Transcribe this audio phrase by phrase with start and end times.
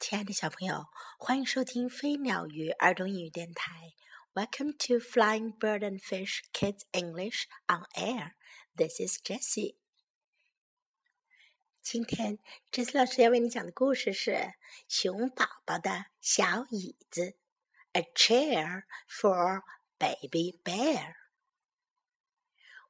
[0.00, 0.86] 亲爱的小朋友，
[1.18, 3.92] 欢迎收听飞鸟鱼儿童英语电台。
[4.34, 8.32] Welcome to Flying Bird and Fish Kids English on Air.
[8.76, 9.76] This is Jessie.
[11.82, 12.38] 今天，
[12.70, 14.30] Jessie 老师要为你讲的故事是《
[14.88, 17.22] 熊宝宝的小椅子》，
[17.92, 19.62] A chair for
[19.98, 21.14] Baby Bear.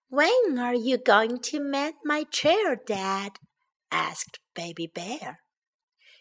[0.08, 3.36] When are you going to mend my chair, Dad?
[3.90, 5.38] asked Baby Bear.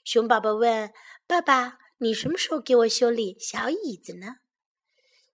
[0.05, 0.93] 熊宝宝问
[1.27, 4.37] 爸爸：“你什么时候给我修理小椅子呢？”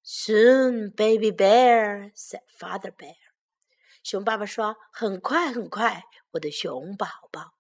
[0.05, 3.17] Soon, baby bear said Father Bear.
[4.03, 7.55] 熊爸爸说：“很快，很快，我的熊宝宝。”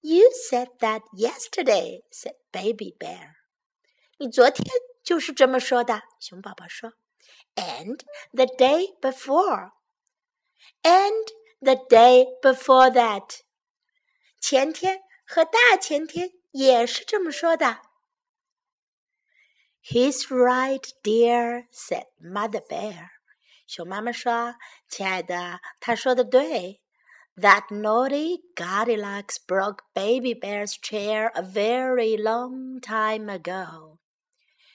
[0.00, 3.34] You said that yesterday, said Baby Bear.
[4.18, 4.66] 你昨天
[5.02, 6.92] 就是这么说的，熊宝宝说。
[7.56, 8.00] And
[8.32, 9.72] the day before,
[10.82, 11.26] and
[11.60, 13.40] the day before that.
[14.40, 17.82] 前天和大前天也是这么说的。
[19.82, 23.10] He's right, dear," said Mother Bear.
[23.68, 24.54] "熊妈妈说，
[24.88, 26.80] 亲爱的，他说的对。
[27.36, 33.98] That naughty Goldilocks broke Baby Bear's chair a very long time ago.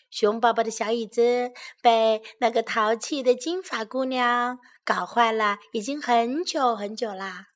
[0.10, 7.48] 熊宝宝的小椅子被那个淘气的金发姑娘搞坏了，已经很久很久啦。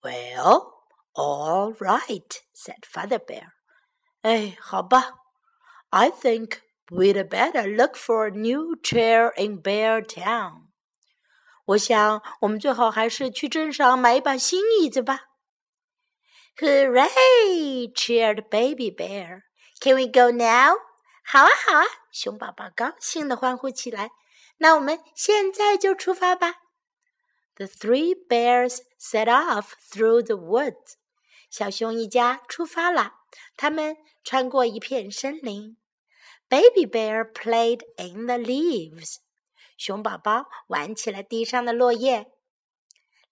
[0.00, 0.75] Well,
[1.15, 3.47] All right, said Father Bear.
[4.21, 5.13] 哎，好吧，
[5.89, 10.67] I think we'd better look for a new chair in Bear Town.
[11.65, 15.21] 我想我们最好还是去镇上买一把新椅子吧。
[16.57, 17.91] Hooray!
[17.93, 19.43] cheered Baby Bear.
[19.79, 20.77] Can we go now?
[21.23, 21.85] 好啊，好啊！
[22.11, 24.09] 熊宝宝高兴地欢呼起来。
[24.57, 26.55] 那我们现在就出发吧。
[27.55, 30.95] The three bears set off through the woods.
[31.58, 33.14] 小熊一家出发了，
[33.56, 35.78] 他们穿过一片森林。
[36.50, 39.20] Baby bear played in the leaves。
[39.78, 42.30] 熊宝宝玩起了地上的落叶。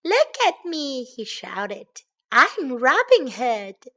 [0.00, 1.04] Look at me!
[1.04, 1.86] He shouted.
[2.30, 3.92] I'm Robin Hood.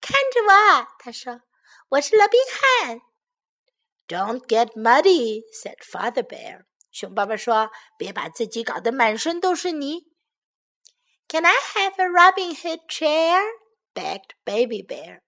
[0.00, 1.42] 看着我，他说，
[1.90, 3.02] 我是罗宾汉。
[4.08, 6.64] Don't get muddy, said Father Bear.
[6.90, 10.11] 熊爸爸说，别把自己搞得满身都是泥。
[11.27, 13.41] Can I have a Robin Hood chair?
[13.93, 15.21] begged Baby Bear.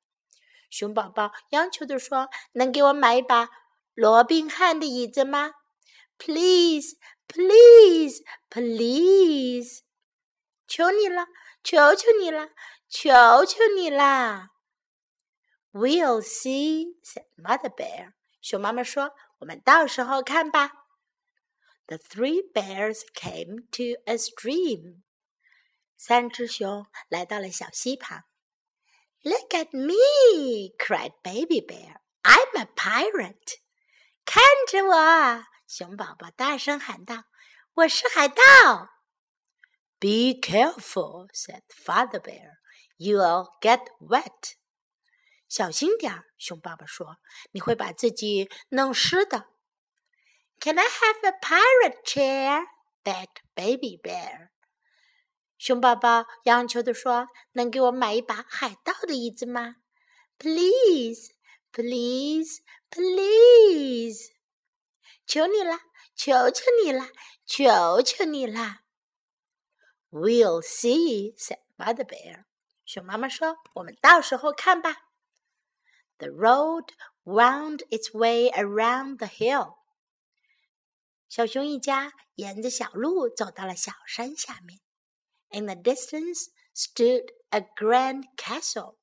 [0.70, 3.50] 熊宝宝央求的说：“能给我买一把
[3.96, 5.54] 罗宾汉的椅子吗？”
[6.18, 6.96] Please,
[7.28, 9.82] please, please！
[10.68, 11.28] 求你了，
[11.64, 12.50] 求求你了，
[12.88, 14.50] 求求你啦！
[15.72, 18.14] We'll see," said Mother Bear.
[18.42, 20.72] 熊妈妈说：“我们到时候看吧。”
[21.88, 25.04] The three bears came to a stream.
[26.04, 28.24] 三只熊来到了小溪旁。
[29.22, 30.74] Look at me!
[30.78, 31.98] cried Baby Bear.
[32.24, 33.60] I'm a pirate.
[34.26, 37.26] 看着我，熊宝宝大声喊道：“
[37.74, 38.42] 我是海盗。”
[40.00, 42.60] Be careful, said Father Bear.
[42.98, 44.54] You'll get wet.
[45.50, 49.48] 小心点儿，熊爸爸说：“你会把自己弄湿的。”
[50.62, 52.66] Can I have a pirate chair?
[53.04, 54.50] begged Baby Bear.
[55.65, 59.77] 熊宝宝央求的说：“能给我买一把海盗的椅子吗
[60.37, 61.33] ？”“Please,
[61.73, 62.61] please,
[62.91, 64.29] please！”
[65.27, 65.81] 求你了，
[66.15, 67.09] 求求你了，
[67.47, 68.81] 求求你了。
[70.11, 72.45] “We'll see,” said Mother Bear.
[72.85, 74.95] 熊妈妈说：“我们到时候看吧。”
[76.19, 76.91] The road
[77.25, 79.77] wound its way around the hill.
[81.31, 84.81] 小熊一家沿着小路走到了小山下面。
[85.54, 88.98] In the distance stood a grand castle.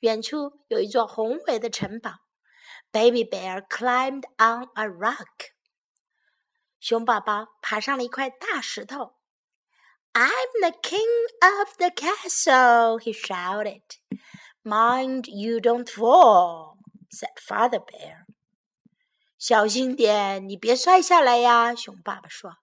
[0.00, 2.20] 远处有一座宏伟的城堡。
[2.90, 5.52] Baby bear climbed on a rock.
[6.80, 9.16] 熊宝宝爬上了一块大石头。
[10.12, 11.06] I'm the king
[11.40, 13.82] of the castle, he shouted.
[14.64, 16.78] Mind you don't fall,
[17.10, 18.26] said Father Bear.
[19.38, 21.74] 小心点，你别摔下来呀！
[21.74, 22.56] 熊爸爸说。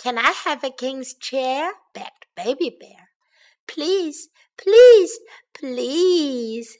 [0.00, 1.72] can I have a king's chair?
[1.94, 3.08] begged Baby Bear.
[3.66, 5.12] Please, please,
[5.52, 6.78] please.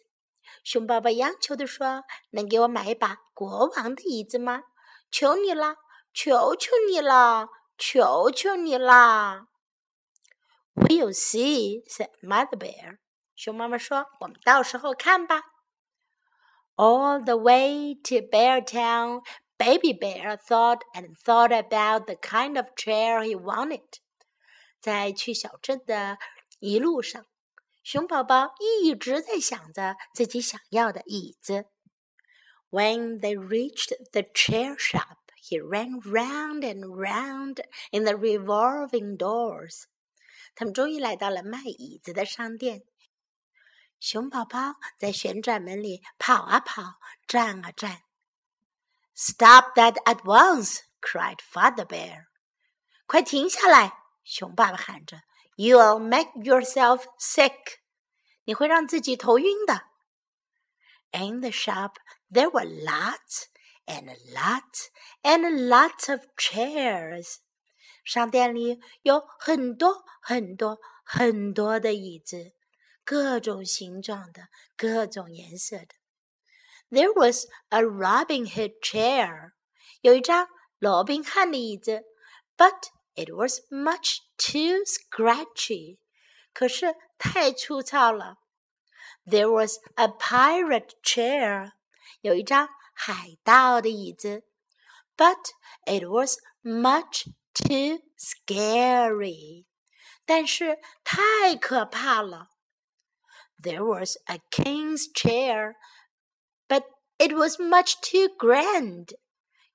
[0.62, 4.62] 熊宝宝央求的说：“能给我买一把国王的椅子吗？
[5.10, 5.76] 求你了，
[6.12, 7.48] 求求你了，
[7.78, 9.46] 求求你啦！”
[10.74, 12.98] We'll see," said Mother Bear.
[13.34, 15.42] 熊妈妈说：“我们到时候看吧。”
[16.76, 19.22] All the way to Bear Town,
[19.60, 24.00] Baby Bear thought and thought about the kind of chair he wanted.
[24.80, 26.18] 在去小镇的
[26.58, 27.26] 一路上，
[27.82, 31.66] 熊宝宝一直在想着自己想要的椅子。
[32.70, 39.84] When they reached the chair shop, he ran round and round in the revolving doors.
[40.54, 42.82] 他们终于来到了卖椅子的商店。
[43.98, 48.02] 熊宝宝在旋转门里跑啊跑，转啊转。
[49.14, 50.80] Stop that at once!
[51.00, 52.26] cried Father Bear.
[53.06, 53.92] 快停下来！
[54.24, 55.22] 熊爸爸喊着：“
[55.56, 57.78] You'll make yourself sick.
[58.44, 59.84] 你会让自己头晕的。”
[61.12, 61.94] In the shop,
[62.30, 63.46] there were lots
[63.86, 64.88] and lots
[65.22, 67.36] and lots of chairs.
[68.04, 72.52] 商店里有很多很多很多的椅子，
[73.04, 75.94] 各种形状的，各种颜色的。
[76.90, 79.52] There was a Robin Hood chair，
[80.00, 80.48] 有一张
[80.78, 82.04] 罗宾汉的椅子，
[82.56, 85.98] but it was much too scratchy，
[86.52, 88.36] 可是太粗糙了。
[89.24, 91.72] There was a pirate chair，
[92.20, 94.44] 有一张海盗的椅子，
[95.16, 95.50] but
[95.84, 99.66] it was much too scary，
[100.24, 102.50] 但是太可怕了。
[103.60, 105.74] There was a king's chair, but
[107.20, 109.16] it was much too grand.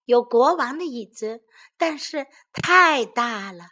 [0.06, 1.44] 有国王的椅子，
[1.78, 3.70] 但是太大了。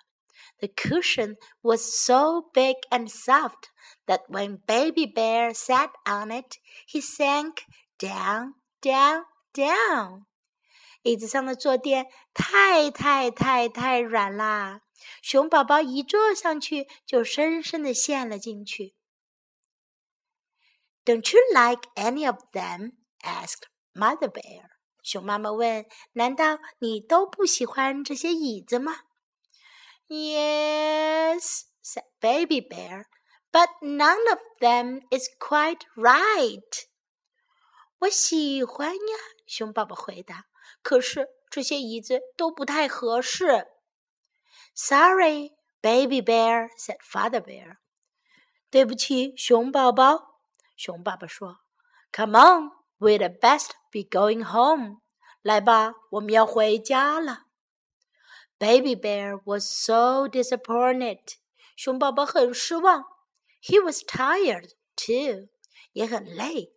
[0.59, 3.69] The cushion was so big and soft
[4.05, 6.57] that when Baby Bear sat on it,
[6.87, 7.63] he sank
[7.97, 9.23] down, down,
[9.53, 10.25] down.
[11.03, 14.81] 椅子上的坐垫太太太太软啦，
[15.21, 18.95] 熊宝宝一坐上去就深深的陷了进去。
[21.05, 22.97] Don't you like any of them?
[23.23, 24.69] asked Mother Bear.
[25.01, 29.01] 熊妈妈问：“难道你都不喜欢这些椅子吗？”
[30.07, 33.05] Yes, said Baby Bear,
[33.51, 36.85] but none of them is quite right.
[37.99, 40.45] 我喜欢呀，熊宝宝回答。
[40.81, 43.67] 可是这些椅子都不太合适。
[44.73, 45.51] Sorry,
[45.81, 47.77] Baby Bear said Father Bear.
[48.69, 50.41] 对不起，熊宝宝。
[50.77, 51.59] 熊爸爸说：“
[52.13, 52.71] Come on,
[53.03, 55.01] we'd best be going home.
[55.41, 57.45] 来吧，我们要回家了。”
[58.59, 61.35] Baby Bear was so disappointed.
[61.77, 63.05] 熊宝宝很失望。
[63.61, 65.47] He was tired too.
[65.93, 66.73] 也很累。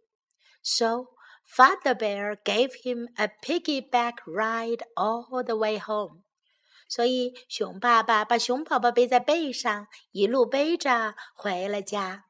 [0.62, 1.08] So
[1.44, 6.22] Father Bear gave him a piggyback ride all the way home.
[6.88, 12.26] 所以熊爸爸把熊宝宝背在背上，一路背着回了家。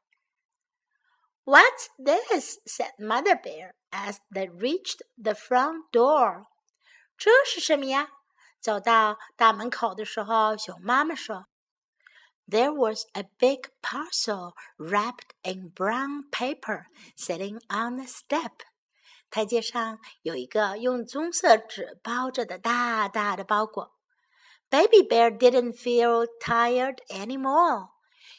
[1.45, 2.57] What's this?
[2.65, 6.45] said Mother Bear as they reached the front door.
[7.17, 8.09] 这是什么呀？
[8.59, 11.45] 走到大门口的时候，熊妈妈说：“
[12.47, 16.85] There was a big parcel wrapped in brown paper
[17.17, 18.51] sitting on the step.”
[19.29, 23.93] 台阶上有一个用棕色纸包着的大大的包裹。
[24.69, 27.89] Baby Bear didn't feel tired anymore。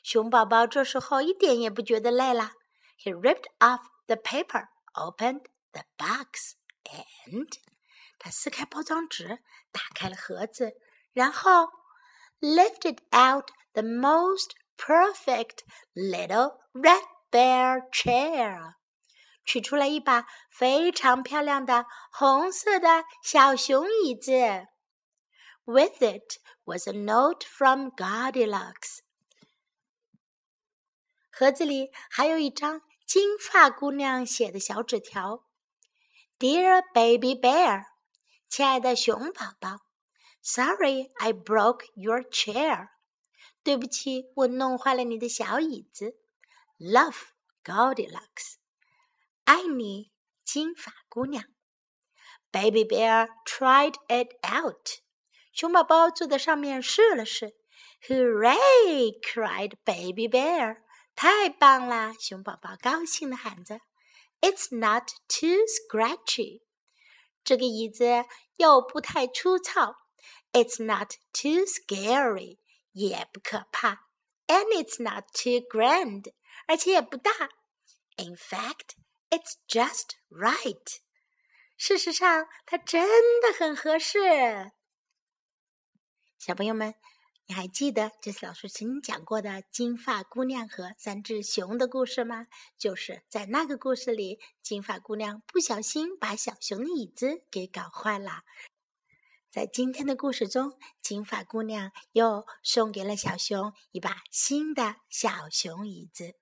[0.02, 2.52] 熊宝宝这时候一点也不觉得累了。
[2.98, 6.54] He ripped off the paper, opened the box,
[6.84, 7.48] and
[8.18, 9.38] 他撕开包装纸，
[9.72, 10.76] 打开了盒子，
[11.12, 11.68] 然后
[12.40, 15.58] lifted out the most perfect
[15.94, 18.74] little red bear chair。
[19.44, 24.32] 取出来一把非常漂亮的红色的小熊椅子。
[25.66, 29.00] With it was a note from Goldilocks。
[31.30, 35.43] 盒子里还有一张 金发姑娘写的小纸条
[36.37, 37.85] ：“Dear Baby Bear，
[38.47, 39.79] 亲爱的熊宝宝
[40.43, 42.89] ，Sorry I broke your chair。
[43.63, 46.19] 对不起，我弄坏了你的小椅子。
[46.77, 47.15] Love
[47.63, 48.57] Goldilocks。”
[49.43, 50.11] 爱你，
[50.43, 51.45] 金发姑娘。
[52.51, 54.99] Baby Bear tried it out。
[55.51, 57.55] 熊宝宝坐在上面试了试。
[58.07, 59.19] Hooray!
[59.19, 60.83] cried Baby Bear。
[61.21, 62.13] 太棒了！
[62.17, 63.81] 熊宝宝高兴地喊着。
[64.39, 66.61] It's not too scratchy。
[67.43, 68.23] 这个椅子
[68.55, 69.97] 又不太粗糙。
[70.53, 72.59] It's not too scary。
[72.93, 74.07] 也不可怕。
[74.47, 76.31] And it's not too grand。
[76.67, 77.31] 而且也不大。
[78.15, 78.91] In fact。
[79.29, 80.99] It's just right。
[81.75, 84.71] 事实上，它真的很合适。
[86.37, 86.95] 小朋友们，
[87.49, 92.45] 你还记得这次老师曾经讲过的金发姑娘和三只熊的故事吗？
[92.77, 98.43] 就是在那个故事里，金发姑娘不小心把小熊的椅子给搞坏了。
[99.49, 106.35] 在今天的故事中，金发姑娘又送给了小熊一把新的小熊椅子。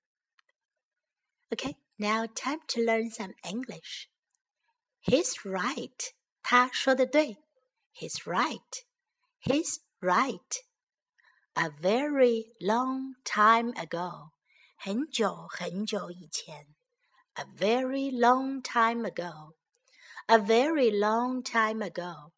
[1.52, 4.08] OK，now time to learn some English.
[5.02, 6.10] He's right.
[6.42, 7.38] 他说的对。
[7.94, 8.84] He's right.
[9.40, 10.67] He's right.
[11.57, 14.31] A very long time ago.
[14.77, 16.67] 很久很久以前。
[17.35, 19.55] A very long time ago.
[20.27, 22.33] A very long time ago.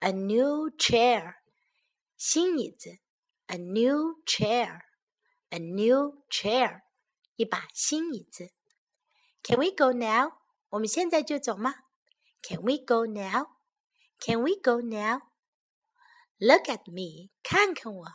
[0.00, 1.34] A new chair.
[2.16, 2.98] 新椅子。
[3.46, 4.80] A new chair.
[5.50, 6.82] A new chair.
[7.36, 8.50] 一把新椅子。
[9.42, 10.32] Can we go now？
[10.70, 11.74] 我们现在就走吗？
[12.42, 14.80] Can we go now？Can we go
[16.40, 18.06] now？Look at me，看看我。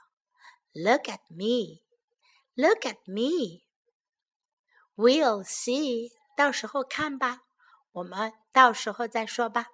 [0.74, 7.42] Look at me，Look at me。We'll see，到时候看吧。
[7.92, 9.68] 我们到时候再说吧。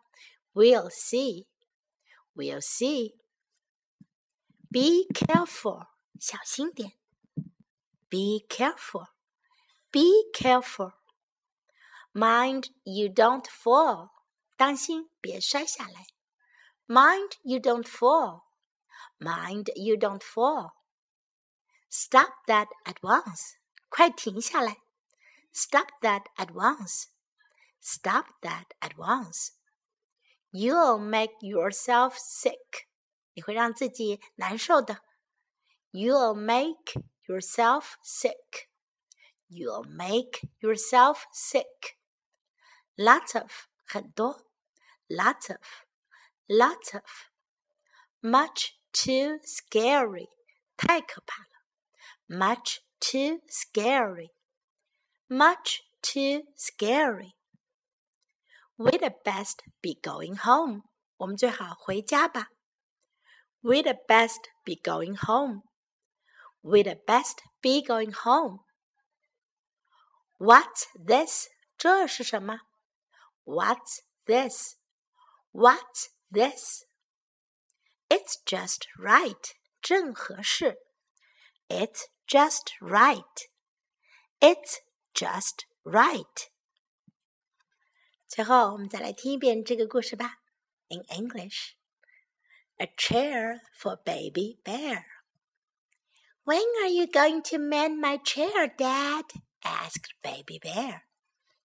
[0.54, 5.88] We'll see，We'll see。Be careful，
[6.20, 6.94] 小心点。
[8.10, 10.94] Be careful。be careful.
[12.13, 14.10] Mind you don't fall.
[14.56, 16.06] 当心别摔下来。
[16.92, 18.44] Mind you don't fall.
[19.20, 20.74] Mind you don't fall.
[21.89, 23.58] Stop that at once.
[23.89, 24.77] 快停下来。
[25.54, 27.08] Stop that at once.
[27.82, 29.51] Stop that at once.
[30.51, 32.88] You'll make yourself sick.
[33.34, 35.01] 你会让自己难受的。
[35.92, 38.68] You'll make yourself sick.
[39.50, 41.98] You'll make yourself sick.
[42.98, 43.51] Lots of
[43.88, 44.46] 很多，
[45.08, 45.62] lots of
[46.48, 47.04] lots of
[48.22, 50.30] much too scary
[50.75, 51.50] 太可怕了，
[52.27, 54.32] much too scary
[55.30, 57.34] much too scary.
[58.77, 60.84] We'd best be going home.
[61.18, 62.50] 我们最好回家吧。
[63.62, 65.63] We'd best be going home.
[66.62, 68.60] We'd best be going home.
[70.38, 71.48] What's this？
[71.77, 72.60] 这是什么？
[73.44, 74.75] What's this?
[75.51, 76.86] What's this?
[78.10, 79.51] It's just right，
[79.82, 80.77] 正合适。
[81.68, 83.48] It's just right.
[84.39, 84.77] It's
[85.13, 86.50] just right.
[88.27, 90.39] 最后，我们再来听一遍这个故事吧。
[90.89, 91.74] In English,
[92.77, 95.06] a chair for baby bear.
[96.46, 99.25] When are you going to mend my chair, Dad?
[99.63, 101.01] asked Baby Bear.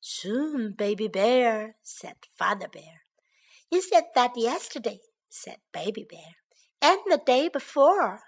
[0.00, 3.02] Soon, Baby Bear, said Father Bear.
[3.69, 6.35] You said that yesterday, said Baby Bear,
[6.81, 8.21] and the day before,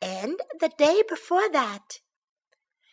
[0.00, 2.00] and the day before that.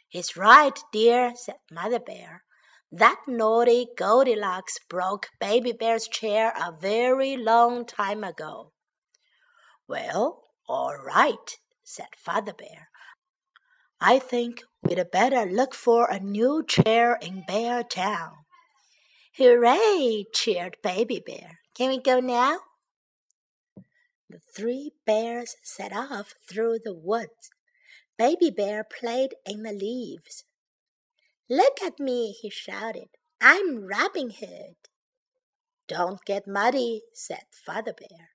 [0.08, 2.44] He's right, dear, said Mother Bear.
[2.92, 8.72] That naughty Goldilocks broke Baby Bear's chair a very long time ago.
[9.88, 12.90] Well, all right, said Father Bear.
[14.02, 18.46] I think we'd better look for a new chair in Bear Town.
[19.38, 20.26] Hooray!
[20.34, 21.59] cheered Baby Bear.
[21.80, 22.60] Can we go now?
[24.30, 27.52] The three bears set off through the woods.
[28.18, 30.44] Baby Bear played in the leaves.
[31.50, 33.08] Look at me, he shouted.
[33.40, 34.76] I'm Robin Hood.
[35.88, 38.32] Don't get muddy, said Father Bear.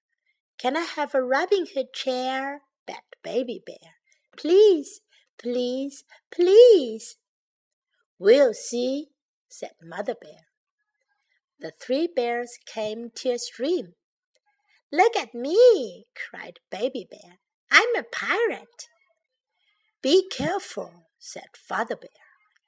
[0.56, 2.62] Can I have a Robin Hood chair?
[2.86, 3.96] begged Baby Bear.
[4.38, 5.02] Please,
[5.38, 7.16] Please, please.
[8.18, 9.08] We'll see,
[9.50, 10.43] said Mother Bear.
[11.60, 13.94] The three bears came to a stream.
[14.92, 17.38] Look at me, cried Baby Bear.
[17.70, 18.88] I'm a pirate.
[20.02, 22.10] Be careful, said Father Bear.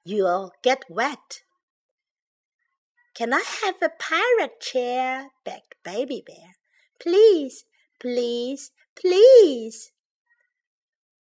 [0.04, 1.42] You'll get wet.
[3.14, 5.30] Can I have a pirate chair?
[5.44, 6.56] begged Baby Bear.
[7.00, 7.64] Please,
[8.00, 9.92] please, please.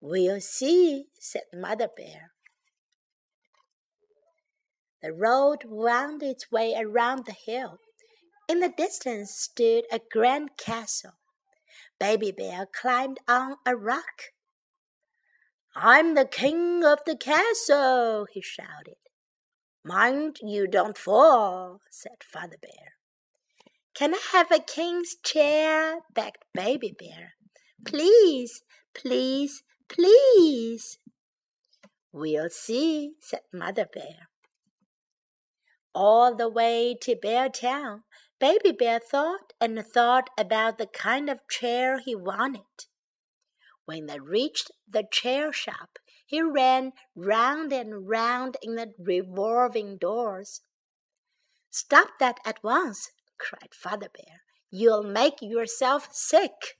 [0.01, 2.34] We'll see, said Mother Bear.
[5.05, 7.79] The road wound its way around the hill.
[8.49, 11.19] In the distance stood a grand castle.
[12.01, 14.33] Baby Bear climbed on a rock.
[15.77, 18.97] I'm the king of the castle, he shouted.
[19.85, 22.95] Mind you don't fall, said Father Bear.
[23.95, 25.99] Can I have a king's chair?
[26.15, 27.35] begged Baby Bear.
[27.85, 28.63] Please,
[28.95, 30.99] please, Please.
[32.13, 34.29] We'll see, said Mother Bear.
[35.95, 38.03] All the way to Bear Town,
[38.41, 42.87] Baby Bear thought and thought about the kind of chair he wanted.
[43.85, 50.63] When they reached the chair shop, he ran round and round in the revolving doors.
[51.71, 54.43] Stop that at once, cried Father Bear.
[54.71, 56.77] You'll make yourself sick.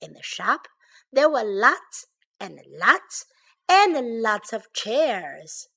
[0.00, 0.66] In the shop,
[1.12, 2.06] there were lots
[2.40, 3.26] and lots
[3.68, 5.68] and lots of chairs.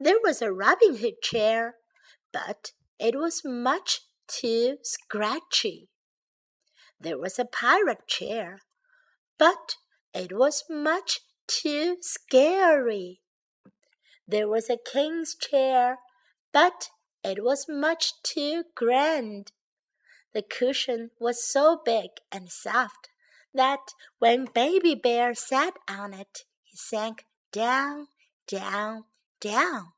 [0.00, 1.76] There was a Robin Hood chair,
[2.32, 5.88] but it was much too scratchy.
[7.00, 8.60] There was a pirate chair,
[9.38, 9.76] but
[10.14, 13.22] it was much too scary.
[14.26, 15.98] There was a king's chair,
[16.52, 16.90] but
[17.24, 19.52] it was much too grand.
[20.32, 23.08] The cushion was so big and soft
[23.54, 28.08] that when Baby Bear sat on it, he sank down,
[28.46, 29.04] down,
[29.40, 29.92] down.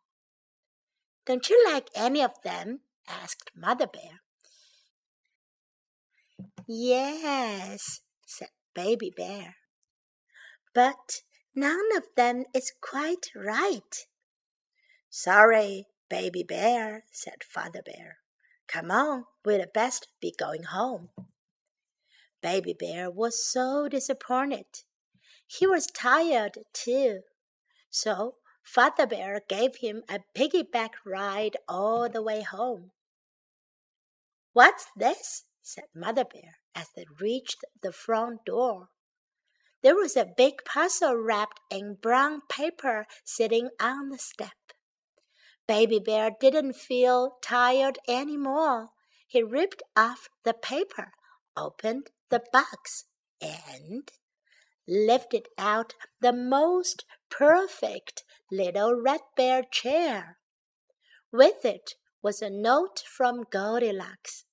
[1.26, 2.80] Don't you like any of them?
[3.09, 4.20] asked Mother Bear.
[6.66, 9.56] Yes, said Baby Bear.
[10.75, 11.23] But
[11.54, 14.06] none of them is quite right.
[15.09, 18.18] Sorry, Baby Bear, said Father Bear.
[18.68, 21.11] Come on, we'd best be going home.
[22.40, 24.66] Baby Bear was so disappointed.
[25.47, 27.20] He was tired too.
[27.90, 28.37] So
[28.72, 32.92] Father Bear gave him a piggyback ride all the way home.
[34.52, 35.42] What's this?
[35.60, 38.90] said Mother Bear as they reached the front door.
[39.82, 44.54] There was a big parcel wrapped in brown paper sitting on the step.
[45.66, 48.90] Baby Bear didn't feel tired any more.
[49.26, 51.10] He ripped off the paper,
[51.56, 53.06] opened the box,
[53.42, 54.08] and
[54.86, 60.38] lifted out the most perfect little red bear chair.
[61.33, 64.45] With it was a note from Goldilocks.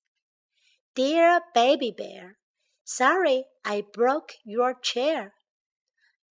[0.94, 2.38] Dear Baby Bear,
[2.84, 5.34] sorry I broke your chair.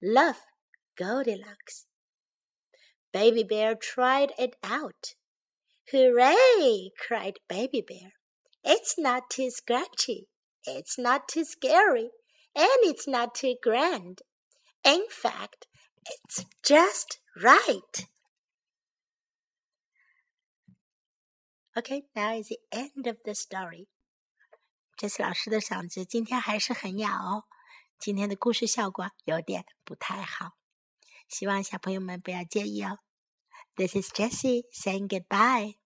[0.02, 0.42] Love,
[0.98, 1.86] Goldilocks.
[3.14, 5.16] Baby Bear tried it out.
[5.92, 6.92] Hooray!
[7.00, 8.14] cried Baby Bear.
[8.64, 10.28] It's not too scratchy,
[10.66, 12.10] it's not too scary,
[12.56, 14.22] and it's not too grand.
[14.84, 15.68] In fact,
[16.06, 18.07] it's just right.
[21.75, 23.89] Okay, now is the end of the story.
[24.97, 27.45] 这次老师的嗓子今天还是很哑哦，
[27.99, 30.53] 今天的故事效果有点不太好，
[31.29, 32.99] 希望小朋友们不要介意哦。
[33.75, 35.77] This is Jessie saying goodbye.